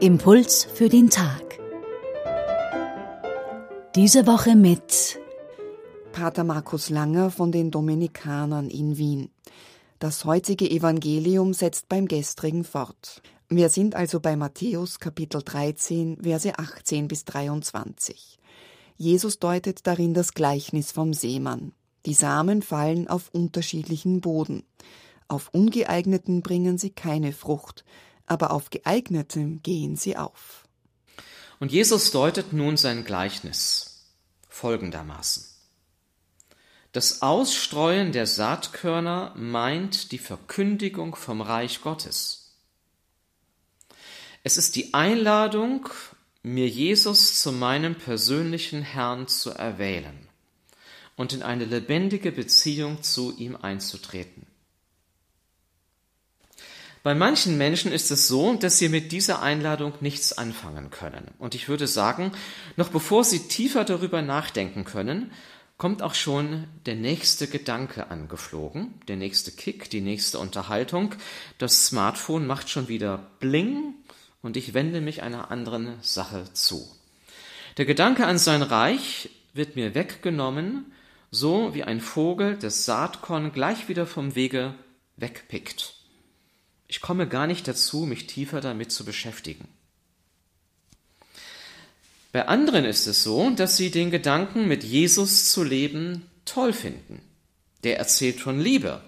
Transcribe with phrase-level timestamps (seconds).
[0.00, 1.58] Impuls für den Tag.
[3.94, 5.20] Diese Woche mit
[6.12, 9.28] Pater Markus Langer von den Dominikanern in Wien.
[9.98, 13.20] Das heutige Evangelium setzt beim gestrigen fort.
[13.50, 18.38] Wir sind also bei Matthäus Kapitel 13, Verse 18 bis 23.
[18.96, 21.72] Jesus deutet darin das Gleichnis vom Seemann.
[22.06, 24.64] Die Samen fallen auf unterschiedlichen Boden.
[25.28, 27.84] Auf ungeeigneten bringen sie keine Frucht,
[28.26, 30.64] aber auf geeignetem gehen sie auf.
[31.58, 34.06] Und Jesus deutet nun sein Gleichnis
[34.48, 35.44] folgendermaßen.
[36.92, 42.56] Das Ausstreuen der Saatkörner meint die Verkündigung vom Reich Gottes.
[44.42, 45.88] Es ist die Einladung,
[46.42, 50.29] mir Jesus zu meinem persönlichen Herrn zu erwählen
[51.20, 54.46] und in eine lebendige Beziehung zu ihm einzutreten.
[57.02, 61.28] Bei manchen Menschen ist es so, dass sie mit dieser Einladung nichts anfangen können.
[61.38, 62.32] Und ich würde sagen,
[62.76, 65.30] noch bevor sie tiefer darüber nachdenken können,
[65.76, 71.14] kommt auch schon der nächste Gedanke angeflogen, der nächste Kick, die nächste Unterhaltung.
[71.58, 73.92] Das Smartphone macht schon wieder Bling
[74.40, 76.90] und ich wende mich einer anderen Sache zu.
[77.76, 80.86] Der Gedanke an sein Reich wird mir weggenommen,
[81.30, 84.74] so wie ein Vogel das Saatkorn gleich wieder vom Wege
[85.16, 85.94] wegpickt.
[86.88, 89.68] Ich komme gar nicht dazu, mich tiefer damit zu beschäftigen.
[92.32, 97.20] Bei anderen ist es so, dass sie den Gedanken, mit Jesus zu leben, toll finden.
[97.82, 99.02] Der erzählt von Liebe.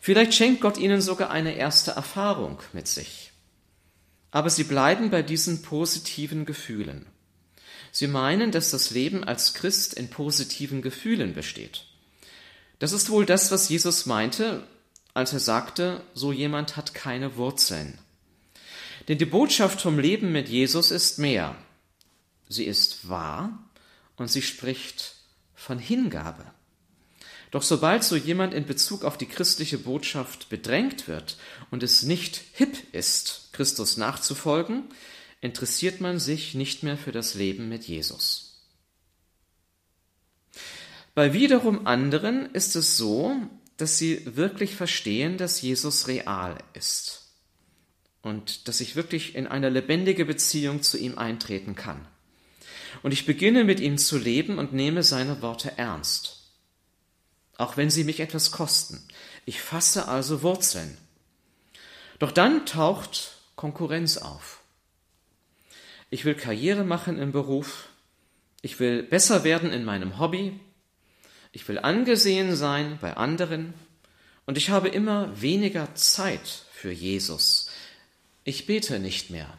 [0.00, 3.32] Vielleicht schenkt Gott ihnen sogar eine erste Erfahrung mit sich.
[4.30, 7.06] Aber sie bleiben bei diesen positiven Gefühlen.
[7.92, 11.84] Sie meinen, dass das Leben als Christ in positiven Gefühlen besteht.
[12.78, 14.66] Das ist wohl das, was Jesus meinte,
[15.14, 17.98] als er sagte, so jemand hat keine Wurzeln.
[19.08, 21.54] Denn die Botschaft vom Leben mit Jesus ist mehr.
[22.48, 23.58] Sie ist wahr
[24.16, 25.16] und sie spricht
[25.54, 26.44] von Hingabe.
[27.50, 31.36] Doch sobald so jemand in Bezug auf die christliche Botschaft bedrängt wird
[31.70, 34.84] und es nicht hip ist, Christus nachzufolgen,
[35.42, 38.62] interessiert man sich nicht mehr für das Leben mit Jesus.
[41.14, 43.36] Bei wiederum anderen ist es so,
[43.76, 47.32] dass sie wirklich verstehen, dass Jesus real ist
[48.22, 52.06] und dass ich wirklich in eine lebendige Beziehung zu ihm eintreten kann.
[53.02, 56.52] Und ich beginne mit ihm zu leben und nehme seine Worte ernst,
[57.58, 59.02] auch wenn sie mich etwas kosten.
[59.44, 60.96] Ich fasse also Wurzeln.
[62.20, 64.61] Doch dann taucht Konkurrenz auf.
[66.12, 67.88] Ich will Karriere machen im Beruf,
[68.60, 70.60] ich will besser werden in meinem Hobby,
[71.52, 73.72] ich will angesehen sein bei anderen
[74.44, 77.70] und ich habe immer weniger Zeit für Jesus.
[78.44, 79.56] Ich bete nicht mehr.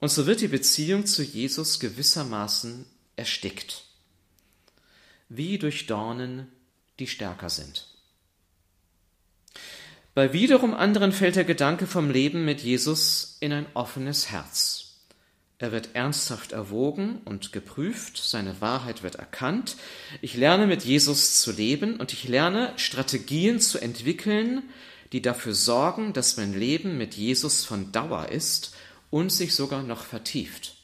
[0.00, 2.86] Und so wird die Beziehung zu Jesus gewissermaßen
[3.16, 3.84] erstickt,
[5.28, 6.50] wie durch Dornen,
[7.00, 7.86] die stärker sind.
[10.14, 14.75] Bei wiederum anderen fällt der Gedanke vom Leben mit Jesus in ein offenes Herz.
[15.58, 19.76] Er wird ernsthaft erwogen und geprüft, seine Wahrheit wird erkannt.
[20.20, 24.64] Ich lerne mit Jesus zu leben und ich lerne Strategien zu entwickeln,
[25.12, 28.74] die dafür sorgen, dass mein Leben mit Jesus von Dauer ist
[29.08, 30.76] und sich sogar noch vertieft.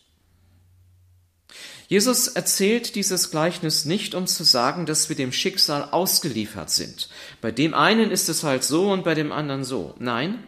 [1.89, 7.11] Jesus erzählt dieses Gleichnis nicht, um zu sagen, dass wir dem Schicksal ausgeliefert sind.
[7.43, 9.95] Bei dem einen ist es halt so und bei dem anderen so.
[9.99, 10.43] Nein,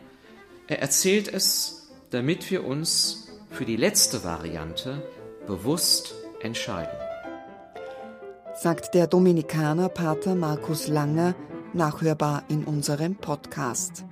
[0.67, 3.24] er erzählt es, damit wir uns
[3.54, 5.00] für die letzte Variante
[5.47, 6.98] bewusst entscheiden.
[8.56, 11.37] Sagt der Dominikaner Pater Markus Langer,
[11.72, 14.04] nachhörbar in unserem Podcast.